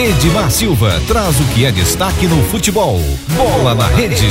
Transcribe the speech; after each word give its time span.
Edmar 0.00 0.50
Silva 0.50 0.98
traz 1.06 1.38
o 1.38 1.44
que 1.52 1.66
é 1.66 1.70
destaque 1.70 2.26
no 2.26 2.42
futebol. 2.44 2.98
Bola 3.36 3.74
na 3.74 3.86
rede. 3.86 4.24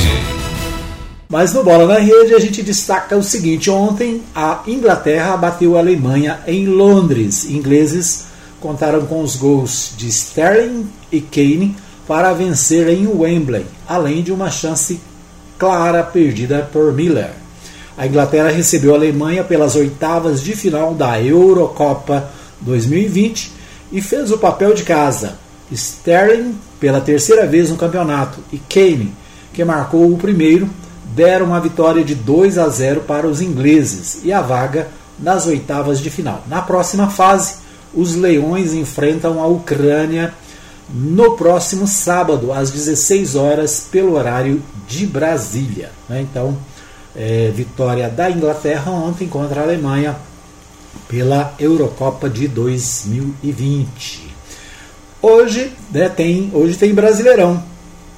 Mas 1.28 1.54
no 1.54 1.62
Bola 1.62 1.86
na 1.86 2.00
Rede 2.00 2.34
a 2.34 2.40
gente 2.40 2.60
destaca 2.60 3.16
o 3.16 3.22
seguinte: 3.22 3.70
ontem 3.70 4.20
a 4.34 4.64
Inglaterra 4.66 5.36
bateu 5.36 5.76
a 5.76 5.78
Alemanha 5.78 6.40
em 6.44 6.66
Londres. 6.66 7.44
Ingleses 7.48 8.24
contaram 8.58 9.06
com 9.06 9.22
os 9.22 9.36
gols 9.36 9.92
de 9.96 10.08
Sterling 10.08 10.88
e 11.12 11.20
Kane 11.20 11.76
para 12.04 12.32
vencer 12.32 12.88
em 12.88 13.06
Wembley, 13.06 13.64
além 13.86 14.24
de 14.24 14.32
uma 14.32 14.50
chance 14.50 15.00
clara 15.56 16.02
perdida 16.02 16.68
por 16.72 16.92
Miller. 16.92 17.30
A 17.96 18.08
Inglaterra 18.08 18.50
recebeu 18.50 18.92
a 18.92 18.96
Alemanha 18.96 19.44
pelas 19.44 19.76
oitavas 19.76 20.42
de 20.42 20.56
final 20.56 20.94
da 20.94 21.22
Eurocopa 21.22 22.28
2020 22.60 23.52
e 23.92 24.02
fez 24.02 24.32
o 24.32 24.38
papel 24.38 24.74
de 24.74 24.82
casa. 24.82 25.38
Sterling 25.72 26.54
pela 26.78 27.00
terceira 27.00 27.46
vez 27.46 27.70
no 27.70 27.76
campeonato 27.76 28.40
e 28.52 28.58
Kane, 28.58 29.12
que 29.52 29.64
marcou 29.64 30.12
o 30.12 30.18
primeiro, 30.18 30.68
deram 31.14 31.46
uma 31.46 31.60
vitória 31.60 32.04
de 32.04 32.14
2 32.14 32.58
a 32.58 32.68
0 32.68 33.02
para 33.02 33.26
os 33.26 33.40
ingleses 33.40 34.20
e 34.24 34.32
a 34.32 34.40
vaga 34.40 34.88
nas 35.18 35.46
oitavas 35.46 36.00
de 36.00 36.10
final. 36.10 36.42
Na 36.46 36.62
próxima 36.62 37.10
fase, 37.10 37.56
os 37.94 38.14
Leões 38.14 38.72
enfrentam 38.72 39.42
a 39.42 39.46
Ucrânia 39.46 40.32
no 40.92 41.36
próximo 41.36 41.86
sábado, 41.86 42.52
às 42.52 42.70
16 42.70 43.36
horas, 43.36 43.86
pelo 43.90 44.14
horário 44.14 44.62
de 44.88 45.06
Brasília. 45.06 45.90
Né? 46.08 46.22
Então, 46.22 46.56
é, 47.14 47.52
vitória 47.54 48.08
da 48.08 48.30
Inglaterra 48.30 48.90
ontem 48.90 49.28
contra 49.28 49.60
a 49.60 49.64
Alemanha 49.64 50.16
pela 51.08 51.54
Eurocopa 51.58 52.28
de 52.28 52.48
2020. 52.48 54.29
Hoje, 55.22 55.72
né, 55.92 56.08
tem, 56.08 56.50
hoje 56.54 56.76
tem 56.76 56.94
Brasileirão. 56.94 57.62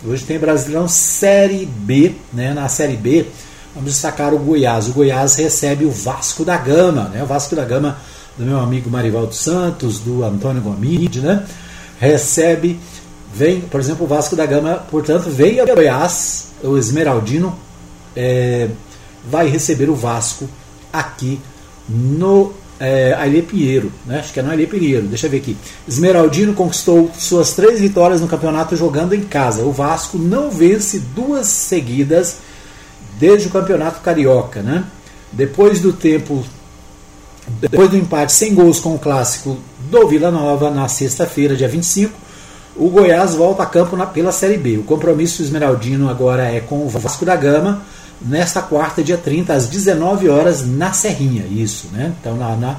Hoje 0.07 0.25
tem 0.25 0.39
Brasileirão 0.39 0.87
Série 0.87 1.67
B. 1.67 2.13
Né? 2.33 2.55
Na 2.55 2.69
Série 2.69 2.97
B, 2.97 3.27
vamos 3.75 3.91
destacar 3.91 4.33
o 4.33 4.39
Goiás. 4.39 4.89
O 4.89 4.93
Goiás 4.93 5.35
recebe 5.37 5.85
o 5.85 5.91
Vasco 5.91 6.45
da 6.45 6.57
Gama. 6.57 7.09
Né? 7.09 7.23
O 7.23 7.27
Vasco 7.27 7.57
da 7.57 7.65
Gama 7.65 7.99
do 8.39 8.45
meu 8.45 8.61
amigo 8.61 8.89
Marivaldo 8.89 9.35
Santos, 9.35 9.99
do 9.99 10.25
Antônio 10.25 10.63
Gomide, 10.63 11.21
né? 11.21 11.45
recebe, 11.99 12.81
vem, 13.33 13.61
por 13.61 13.81
exemplo, 13.81 14.05
o 14.05 14.09
Vasco 14.09 14.35
da 14.35 14.47
Gama, 14.47 14.85
portanto, 14.91 15.29
veio 15.29 15.63
a 15.63 15.67
Goiás, 15.67 16.49
o 16.63 16.77
Esmeraldino 16.77 17.57
é, 18.17 18.69
vai 19.29 19.49
receber 19.49 19.89
o 19.91 19.95
Vasco 19.95 20.49
aqui 20.93 21.41
no 21.89 22.53
é, 22.85 23.15
Ailê 23.15 23.43
Pinheiro, 23.43 23.93
né? 24.05 24.19
acho 24.19 24.33
que 24.33 24.41
é 24.41 24.43
no 24.43 24.51
Ailê 24.51 24.67
Pinheiro, 24.67 25.07
deixa 25.07 25.29
eu 25.29 25.31
ver 25.31 25.37
aqui. 25.37 25.57
Esmeraldino 25.87 26.53
conquistou 26.53 27.09
suas 27.17 27.53
três 27.53 27.79
vitórias 27.79 28.21
no 28.21 28.27
campeonato 28.27 28.75
jogando 28.75 29.15
em 29.15 29.23
casa. 29.23 29.63
O 29.63 29.71
Vasco 29.71 30.19
não 30.19 30.51
vence 30.51 30.99
duas 30.99 31.47
seguidas 31.47 32.39
desde 33.21 33.47
o 33.47 33.53
campeonato 33.53 34.01
carioca. 34.01 34.63
Né? 34.63 34.83
Depois 35.31 35.81
do 35.81 35.93
tempo 35.93 36.45
depois 37.61 37.89
do 37.89 37.97
empate 37.97 38.33
sem 38.33 38.53
gols 38.53 38.81
com 38.81 38.95
o 38.95 38.99
clássico 38.99 39.59
do 39.89 40.09
Vila 40.09 40.33
Nova 40.33 40.69
na 40.71 40.89
sexta-feira, 40.89 41.55
dia 41.55 41.69
25, 41.69 42.13
o 42.75 42.89
Goiás 42.89 43.35
volta 43.35 43.63
a 43.63 43.67
campo 43.67 43.97
na, 43.97 44.07
pela 44.07 44.33
Série 44.33 44.57
B. 44.57 44.79
O 44.79 44.83
compromisso 44.83 45.43
esmeraldino 45.43 46.09
agora 46.09 46.51
é 46.51 46.61
com 46.61 46.85
o 46.85 46.89
Vasco 46.89 47.25
da 47.25 47.37
Gama, 47.37 47.83
nesta 48.25 48.63
quarta, 48.63 49.03
dia 49.03 49.19
30, 49.19 49.53
às 49.53 49.67
19 49.67 50.29
horas, 50.29 50.67
na 50.67 50.93
Serrinha. 50.93 51.45
Isso, 51.51 51.89
né? 51.93 52.13
Então, 52.21 52.37
na, 52.37 52.57
na, 52.57 52.77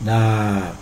na 0.00 0.72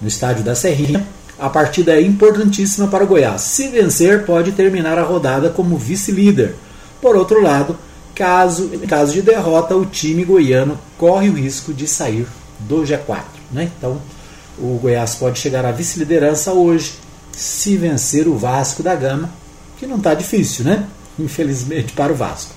no 0.00 0.08
estádio 0.08 0.42
da 0.42 0.54
Serrinha. 0.54 1.06
A 1.38 1.48
partida 1.48 1.92
é 1.92 2.02
importantíssima 2.02 2.88
para 2.88 3.04
o 3.04 3.06
Goiás. 3.06 3.42
Se 3.42 3.68
vencer, 3.68 4.24
pode 4.24 4.52
terminar 4.52 4.98
a 4.98 5.02
rodada 5.02 5.48
como 5.48 5.76
vice-líder. 5.76 6.54
Por 7.00 7.16
outro 7.16 7.42
lado, 7.42 7.78
caso, 8.14 8.70
em 8.74 8.80
caso 8.80 9.12
de 9.12 9.22
derrota, 9.22 9.74
o 9.74 9.86
time 9.86 10.22
goiano 10.24 10.78
corre 10.98 11.30
o 11.30 11.34
risco 11.34 11.72
de 11.72 11.88
sair 11.88 12.26
do 12.58 12.82
G4. 12.82 13.22
Né? 13.50 13.70
Então, 13.78 13.98
o 14.58 14.78
Goiás 14.82 15.14
pode 15.14 15.38
chegar 15.38 15.64
à 15.64 15.72
vice-liderança 15.72 16.52
hoje, 16.52 16.92
se 17.32 17.76
vencer 17.76 18.28
o 18.28 18.36
Vasco 18.36 18.82
da 18.82 18.94
Gama, 18.94 19.30
que 19.78 19.86
não 19.86 19.96
está 19.96 20.12
difícil, 20.12 20.66
né? 20.66 20.86
Infelizmente 21.18 21.94
para 21.94 22.12
o 22.12 22.14
Vasco. 22.16 22.52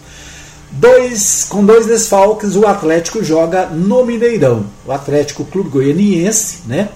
Dois, 0.75 1.45
com 1.47 1.63
dois 1.63 1.85
desfalques, 1.85 2.55
o 2.55 2.65
Atlético 2.65 3.23
joga 3.23 3.67
no 3.67 4.03
Mineirão. 4.03 4.65
O 4.85 4.91
Atlético 4.91 5.45
Clube 5.45 5.69
Goianiense, 5.69 6.61
né? 6.65 6.89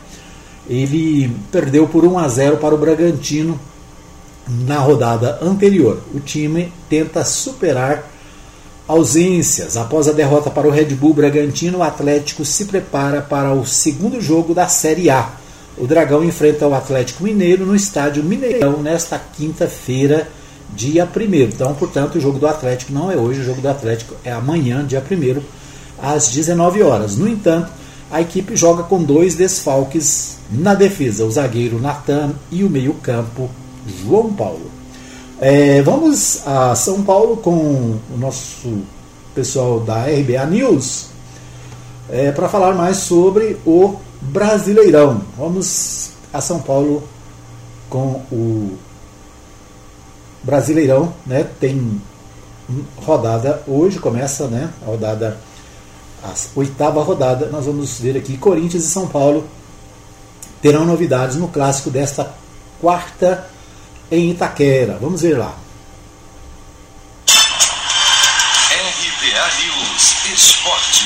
Ele 0.67 1.31
perdeu 1.51 1.87
por 1.87 2.03
1 2.03 2.17
a 2.17 2.27
0 2.27 2.57
para 2.57 2.73
o 2.73 2.77
Bragantino 2.77 3.57
na 4.47 4.79
rodada 4.79 5.37
anterior. 5.41 6.01
O 6.13 6.19
time 6.19 6.73
tenta 6.89 7.23
superar 7.23 8.03
Ausências. 8.87 9.75
Após 9.75 10.07
a 10.07 10.13
derrota 10.13 10.49
para 10.49 10.67
o 10.67 10.71
Red 10.71 10.95
Bull 10.95 11.13
Bragantino, 11.13 11.79
o 11.79 11.83
Atlético 11.83 12.45
se 12.45 12.65
prepara 12.65 13.21
para 13.21 13.53
o 13.53 13.65
segundo 13.65 14.21
jogo 14.21 14.53
da 14.53 14.67
Série 14.69 15.09
A. 15.09 15.29
O 15.77 15.85
Dragão 15.85 16.23
enfrenta 16.23 16.65
o 16.65 16.73
Atlético 16.73 17.25
Mineiro 17.25 17.65
no 17.65 17.75
estádio 17.75 18.23
Mineirão 18.23 18.81
nesta 18.81 19.19
quinta-feira, 19.19 20.29
dia 20.73 21.05
1. 21.05 21.35
Então, 21.35 21.73
portanto, 21.75 22.15
o 22.15 22.21
jogo 22.21 22.39
do 22.39 22.47
Atlético 22.47 22.93
não 22.93 23.11
é 23.11 23.15
hoje, 23.15 23.41
o 23.41 23.43
jogo 23.43 23.61
do 23.61 23.69
Atlético 23.69 24.15
é 24.23 24.31
amanhã, 24.31 24.85
dia 24.85 25.03
1, 25.03 25.41
às 26.01 26.29
19 26.29 26.83
horas. 26.83 27.17
No 27.17 27.27
entanto, 27.27 27.71
a 28.11 28.21
equipe 28.21 28.55
joga 28.55 28.83
com 28.83 29.03
dois 29.03 29.35
desfalques 29.35 30.37
na 30.51 30.73
defesa: 30.73 31.25
o 31.25 31.31
zagueiro 31.31 31.79
Natan 31.79 32.33
e 32.51 32.63
o 32.63 32.69
meio-campo 32.69 33.49
João 33.85 34.33
Paulo. 34.33 34.71
É, 35.39 35.81
vamos 35.81 36.41
a 36.47 36.73
São 36.75 37.03
Paulo 37.03 37.37
com 37.37 37.53
o 37.53 38.17
nosso 38.17 38.81
pessoal 39.35 39.79
da 39.79 40.05
RBA 40.05 40.45
News 40.47 41.09
é, 42.09 42.31
para 42.31 42.49
falar 42.49 42.73
mais 42.73 42.97
sobre 42.97 43.57
o 43.65 43.95
Brasileirão. 44.19 45.21
Vamos 45.37 46.11
a 46.33 46.41
São 46.41 46.59
Paulo 46.59 47.03
com 47.89 48.21
o 48.31 48.77
Brasileirão, 50.47 51.13
né? 51.25 51.45
Tem 51.59 52.01
rodada 53.05 53.61
hoje, 53.67 53.99
começa 53.99 54.47
né, 54.47 54.69
a 54.81 54.85
rodada, 54.85 55.37
a 56.23 56.33
oitava 56.55 57.03
rodada. 57.03 57.47
Nós 57.47 57.65
vamos 57.65 57.99
ver 57.99 58.15
aqui 58.15 58.37
Corinthians 58.37 58.85
e 58.85 58.89
São 58.89 59.09
Paulo 59.09 59.45
terão 60.61 60.85
novidades 60.85 61.35
no 61.35 61.49
clássico 61.49 61.89
desta 61.89 62.33
quarta 62.79 63.45
em 64.09 64.31
Itaquera. 64.31 64.97
Vamos 65.01 65.21
ver 65.21 65.37
lá. 65.37 65.53
RBA 68.71 69.47
News 69.59 70.15
Esporte. 70.33 71.03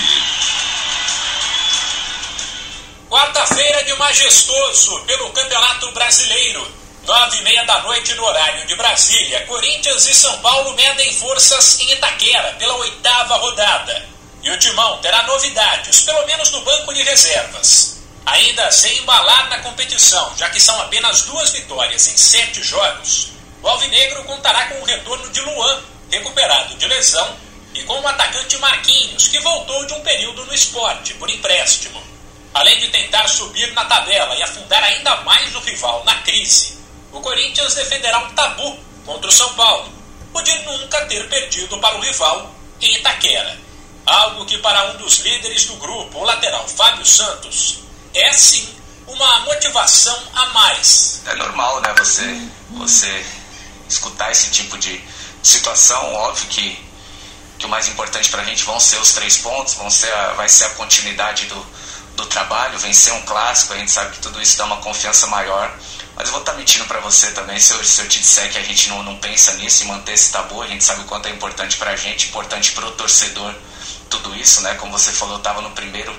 Quarta-feira 3.10 3.84
de 3.86 3.94
majestoso 3.96 5.02
pelo 5.08 5.32
Campeonato 5.32 5.92
Brasileiro. 5.94 6.81
Nove 7.06 7.38
e 7.38 7.44
meia 7.44 7.64
da 7.66 7.82
noite 7.82 8.14
no 8.16 8.24
horário 8.24 8.66
de 8.68 8.76
Brasília. 8.76 9.46
Corinthians 9.48 10.08
e 10.08 10.14
São 10.14 10.40
Paulo 10.40 10.74
medem 10.76 11.14
forças 11.14 11.80
em 11.80 11.92
Itaquera 11.94 12.56
pela 12.60 12.76
oitava 12.76 13.38
rodada. 13.38 14.10
E 14.44 14.52
o 14.52 14.60
Timão 14.60 14.98
terá 15.00 15.24
novidades, 15.24 16.02
pelo 16.02 16.26
menos 16.26 16.52
no 16.52 16.62
banco 16.62 16.94
de 16.94 17.04
reservas 17.04 18.02
ainda 18.26 18.72
sem 18.72 18.98
embalar 19.00 19.50
na 19.50 19.60
competição, 19.60 20.34
já 20.38 20.50
que 20.50 20.60
são 20.60 20.80
apenas 20.82 21.24
duas 21.24 21.50
vitórias 21.52 22.08
em 22.08 22.18
sete 22.18 22.64
jogos, 22.64 23.30
o 23.62 23.68
Alvinegro 23.68 24.24
contará 24.24 24.68
com 24.68 24.82
o 24.82 24.86
retorno 24.86 25.30
de 25.30 25.42
Luan, 25.42 25.82
recuperado 26.10 26.76
de 26.76 26.88
lesão, 26.88 27.38
e 27.74 27.84
com 27.84 28.00
o 28.00 28.08
atacante 28.08 28.58
Marquinhos, 28.58 29.28
que 29.28 29.40
voltou 29.40 29.86
de 29.86 29.94
um 29.94 30.02
período 30.02 30.46
no 30.46 30.54
esporte, 30.54 31.14
por 31.14 31.30
empréstimo. 31.30 32.02
Além 32.54 32.80
de 32.80 32.90
tentar 32.90 33.28
subir 33.30 33.72
na 33.74 33.86
tabela 33.86 34.36
e 34.36 34.44
afundar 34.44 34.84
ainda 34.84 35.16
mais 35.22 35.56
o 35.56 35.60
rival 35.60 36.04
na 36.04 36.16
crise, 36.16 36.78
o 37.12 37.20
Corinthians 37.20 37.76
defenderá 37.76 38.20
um 38.20 38.34
tabu 38.34 38.80
contra 39.06 39.30
o 39.30 39.32
São 39.32 39.54
Paulo, 39.54 39.92
o 40.34 40.42
de 40.42 40.58
nunca 40.60 41.06
ter 41.06 41.28
perdido 41.30 41.78
para 41.80 41.98
o 41.98 42.02
rival 42.02 42.54
em 42.80 42.96
Itaquera. 42.96 43.60
Algo 44.06 44.46
que 44.46 44.58
para 44.58 44.92
um 44.92 44.98
dos 44.98 45.20
líderes 45.20 45.66
do 45.66 45.76
grupo, 45.76 46.20
o 46.20 46.24
lateral 46.24 46.68
Fábio 46.68 47.06
Santos, 47.06 47.80
é 48.14 48.32
sim 48.34 48.68
uma 49.08 49.40
motivação 49.42 50.18
a 50.34 50.46
mais. 50.48 51.22
É 51.26 51.36
normal, 51.36 51.82
né? 51.82 51.94
Você, 51.98 52.42
você 52.72 53.26
escutar 53.88 54.32
esse 54.32 54.50
tipo 54.50 54.78
de 54.78 55.04
situação, 55.44 56.14
óbvio 56.16 56.48
que, 56.48 56.80
que 57.60 57.66
o 57.66 57.70
mais 57.70 57.88
importante 57.88 58.30
para 58.30 58.42
a 58.42 58.46
gente 58.46 58.64
vão 58.64 58.80
ser 58.80 58.98
os 58.98 59.12
três 59.12 59.38
pontos, 59.38 59.74
vão 59.76 59.90
ser 59.90 60.12
a, 60.14 60.34
vai 60.34 60.48
ser 60.50 60.66
a 60.66 60.70
continuidade 60.72 61.46
do, 61.46 61.66
do 62.16 62.26
trabalho, 62.26 62.80
vencer 62.80 63.14
um 63.14 63.22
clássico, 63.22 63.74
a 63.74 63.78
gente 63.78 63.92
sabe 63.92 64.12
que 64.12 64.20
tudo 64.20 64.42
isso 64.42 64.58
dá 64.58 64.66
uma 64.66 64.78
confiança 64.78 65.28
maior. 65.28 65.74
Mas 66.16 66.28
eu 66.28 66.32
vou 66.32 66.42
estar 66.42 66.51
mentindo 66.62 66.86
para 66.86 67.00
você 67.00 67.32
também 67.32 67.60
se 67.60 67.74
eu, 67.74 67.84
se 67.84 68.02
eu 68.02 68.08
te 68.08 68.20
disser 68.20 68.52
que 68.52 68.58
a 68.58 68.64
gente 68.64 68.88
não, 68.90 69.02
não 69.02 69.18
pensa 69.18 69.54
nisso 69.54 69.84
e 69.84 69.88
manter 69.88 70.14
esse 70.14 70.32
tabu. 70.32 70.62
A 70.62 70.68
gente 70.68 70.84
sabe 70.84 71.02
o 71.02 71.06
quanto 71.06 71.28
é 71.28 71.32
importante 71.32 71.76
para 71.78 71.92
a 71.92 71.96
gente, 71.96 72.28
importante 72.28 72.72
para 72.74 72.86
o 72.86 72.92
torcedor, 72.92 73.54
tudo 74.10 74.36
isso, 74.36 74.62
né? 74.62 74.76
Como 74.76 74.92
você 74.92 75.12
falou, 75.12 75.36
eu 75.36 75.38
estava 75.40 75.60
no 75.62 75.72
primeiro 75.72 76.16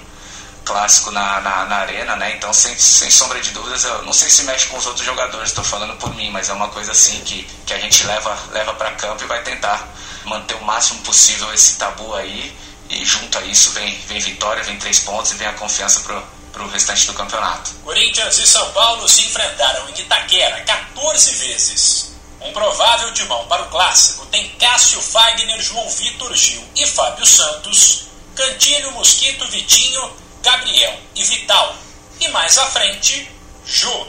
clássico 0.64 1.12
na, 1.12 1.40
na, 1.40 1.64
na, 1.66 1.76
arena, 1.76 2.16
né? 2.16 2.34
Então, 2.34 2.52
sem, 2.52 2.76
sem 2.76 3.08
sombra 3.08 3.40
de 3.40 3.50
dúvidas, 3.50 3.84
eu 3.84 4.02
não 4.02 4.12
sei 4.12 4.30
se 4.30 4.42
mexe 4.42 4.66
com 4.66 4.76
os 4.76 4.86
outros 4.86 5.06
jogadores, 5.06 5.50
estou 5.50 5.64
falando 5.64 5.96
por 5.96 6.12
mim, 6.16 6.30
mas 6.30 6.48
é 6.48 6.52
uma 6.52 6.68
coisa 6.68 6.90
assim 6.90 7.20
que, 7.20 7.44
que 7.64 7.72
a 7.72 7.78
gente 7.78 8.04
leva, 8.04 8.36
leva 8.50 8.74
para 8.74 8.90
campo 8.92 9.22
e 9.22 9.26
vai 9.28 9.42
tentar 9.44 9.88
manter 10.24 10.54
o 10.54 10.64
máximo 10.64 11.02
possível 11.02 11.54
esse 11.54 11.76
tabu 11.76 12.14
aí. 12.14 12.52
E 12.88 13.04
junto 13.04 13.38
a 13.38 13.42
isso 13.42 13.70
vem, 13.70 13.98
vem 14.06 14.20
vitória, 14.20 14.62
vem 14.62 14.78
três 14.78 15.00
pontos 15.00 15.32
e 15.32 15.36
vem 15.36 15.46
a 15.46 15.54
confiança 15.54 16.00
pro, 16.00 16.22
pro 16.52 16.68
restante 16.68 17.06
do 17.06 17.14
campeonato. 17.14 17.70
Corinthians 17.84 18.38
e 18.38 18.46
São 18.46 18.70
Paulo 18.72 19.08
se 19.08 19.22
enfrentaram 19.22 19.88
em 19.88 20.00
Itaquera 20.00 20.60
14 20.62 21.34
vezes. 21.36 22.12
Um 22.40 22.52
provável 22.52 23.12
timão 23.14 23.46
para 23.46 23.62
o 23.62 23.68
clássico 23.68 24.26
tem 24.26 24.48
Cássio 24.58 25.00
Fagner, 25.00 25.60
João 25.60 25.88
Vitor 25.88 26.34
Gil 26.34 26.62
e 26.74 26.86
Fábio 26.86 27.24
Santos, 27.24 28.06
Cantilho, 28.34 28.90
Mosquito, 28.92 29.46
Vitinho, 29.48 30.12
Gabriel 30.42 30.98
e 31.14 31.22
Vital. 31.22 31.76
E 32.20 32.28
mais 32.28 32.58
à 32.58 32.66
frente, 32.66 33.30
Jô. 33.64 34.06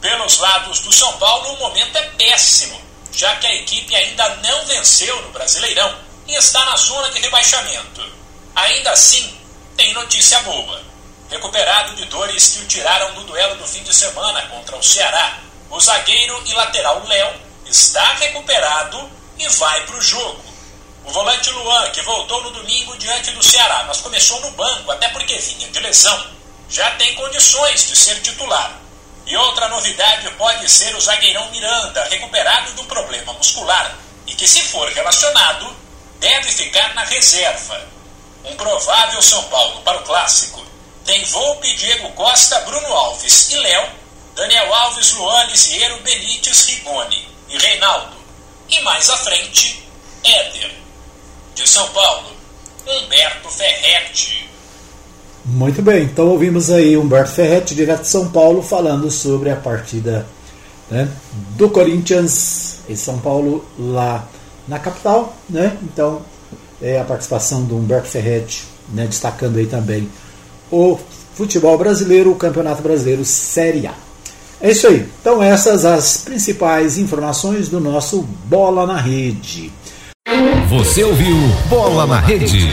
Pelos 0.00 0.38
lados 0.38 0.80
do 0.80 0.92
São 0.92 1.12
Paulo, 1.18 1.52
o 1.52 1.58
momento 1.58 1.96
é 1.96 2.02
péssimo, 2.02 2.80
já 3.12 3.36
que 3.36 3.46
a 3.46 3.54
equipe 3.54 3.94
ainda 3.94 4.36
não 4.36 4.66
venceu 4.66 5.22
no 5.22 5.30
Brasileirão 5.30 5.96
e 6.26 6.34
está 6.34 6.64
na 6.64 6.76
zona 6.76 7.10
de 7.10 7.20
rebaixamento. 7.20 8.12
Ainda 8.54 8.90
assim, 8.90 9.36
tem 9.76 9.92
notícia 9.94 10.38
boa. 10.40 10.82
Recuperado 11.30 11.96
de 11.96 12.04
dores 12.06 12.48
que 12.48 12.60
o 12.60 12.66
tiraram 12.66 13.14
do 13.14 13.24
duelo 13.24 13.56
do 13.56 13.66
fim 13.66 13.82
de 13.82 13.94
semana 13.94 14.46
contra 14.48 14.76
o 14.76 14.82
Ceará, 14.82 15.38
o 15.70 15.80
zagueiro 15.80 16.42
e 16.46 16.52
lateral 16.52 17.02
Léo 17.06 17.34
está 17.66 18.14
recuperado 18.14 19.10
e 19.38 19.48
vai 19.48 19.86
para 19.86 19.96
o 19.96 20.02
jogo. 20.02 20.44
O 21.04 21.10
volante 21.10 21.50
Luan, 21.50 21.90
que 21.90 22.02
voltou 22.02 22.42
no 22.42 22.50
domingo 22.50 22.96
diante 22.98 23.30
do 23.32 23.42
Ceará, 23.42 23.84
mas 23.88 24.00
começou 24.00 24.40
no 24.40 24.50
banco, 24.52 24.92
até 24.92 25.08
porque 25.08 25.36
vinha 25.38 25.68
de 25.68 25.80
lesão, 25.80 26.26
já 26.68 26.90
tem 26.92 27.14
condições 27.14 27.88
de 27.88 27.96
ser 27.96 28.20
titular. 28.20 28.78
E 29.26 29.36
outra 29.36 29.68
novidade 29.68 30.30
pode 30.32 30.68
ser 30.68 30.94
o 30.94 31.00
zagueirão 31.00 31.50
Miranda, 31.50 32.04
recuperado 32.04 32.72
do 32.74 32.84
problema 32.84 33.32
muscular, 33.32 33.96
e 34.26 34.34
que, 34.34 34.46
se 34.46 34.62
for 34.64 34.88
relacionado, 34.90 35.74
deve 36.22 36.52
ficar 36.52 36.94
na 36.94 37.04
reserva. 37.04 37.82
Um 38.44 38.54
provável 38.54 39.20
São 39.20 39.42
Paulo 39.44 39.82
para 39.82 39.98
o 39.98 40.04
clássico 40.04 40.62
tem 41.04 41.24
Volpe, 41.24 41.74
Diego 41.76 42.10
Costa, 42.12 42.60
Bruno 42.60 42.86
Alves 42.86 43.50
e 43.50 43.58
Léo, 43.58 43.88
Daniel 44.36 44.72
Alves, 44.72 45.12
Luan, 45.14 45.44
Lisieiro, 45.46 46.00
Benítez, 46.02 46.66
Rigoni 46.68 47.28
e 47.50 47.58
Reinaldo. 47.58 48.16
E 48.70 48.80
mais 48.82 49.10
à 49.10 49.16
frente, 49.16 49.84
Éder. 50.22 50.70
De 51.56 51.68
São 51.68 51.86
Paulo, 51.88 52.28
Humberto 52.86 53.50
Ferretti. 53.50 54.48
Muito 55.44 55.82
bem, 55.82 56.04
então 56.04 56.28
ouvimos 56.28 56.70
aí 56.70 56.96
Humberto 56.96 57.32
Ferretti, 57.32 57.74
direto 57.74 58.02
de 58.02 58.08
São 58.08 58.30
Paulo, 58.30 58.62
falando 58.62 59.10
sobre 59.10 59.50
a 59.50 59.56
partida 59.56 60.24
né, 60.88 61.08
do 61.56 61.68
Corinthians 61.68 62.78
em 62.88 62.96
São 62.96 63.18
Paulo, 63.18 63.66
lá 63.76 64.26
na 64.72 64.78
capital. 64.78 65.36
Né? 65.48 65.76
Então, 65.82 66.22
é 66.80 66.98
a 66.98 67.04
participação 67.04 67.62
do 67.62 67.76
Humberto 67.76 68.08
Ferretti, 68.08 68.64
né, 68.92 69.06
destacando 69.06 69.58
aí 69.58 69.66
também 69.66 70.08
o 70.70 70.98
futebol 71.34 71.76
brasileiro, 71.76 72.32
o 72.32 72.34
Campeonato 72.34 72.82
Brasileiro 72.82 73.24
Série 73.24 73.86
A. 73.86 73.94
É 74.60 74.70
isso 74.70 74.86
aí. 74.86 75.06
Então, 75.20 75.42
essas 75.42 75.84
as 75.84 76.18
principais 76.18 76.96
informações 76.96 77.68
do 77.68 77.78
nosso 77.78 78.22
Bola 78.46 78.86
na 78.86 78.96
Rede. 78.96 79.72
Você 80.68 81.04
ouviu 81.04 81.36
Bola 81.68 82.06
na 82.06 82.20
Rede. 82.20 82.70